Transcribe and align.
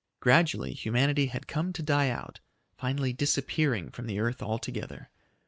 Gradually 0.19 0.73
humanity 0.73 1.27
had 1.27 1.45
come 1.45 1.71
to 1.73 1.83
die 1.83 2.09
out, 2.09 2.39
finally 2.75 3.13
disappearing 3.13 3.91
from 3.91 4.07
the 4.07 4.17
earth 4.19 4.41
altogether. 4.41 5.11